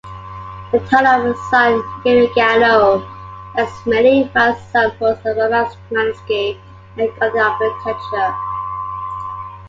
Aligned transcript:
The 0.71 0.79
town 0.89 1.27
of 1.27 1.37
San 1.51 1.79
Gimignano 2.03 3.05
has 3.53 3.69
many 3.85 4.27
fine 4.29 4.55
examples 4.55 5.19
of 5.23 5.37
Romanesque 5.37 5.77
and 6.97 7.19
Gothic 7.19 7.21
architecture. 7.29 8.35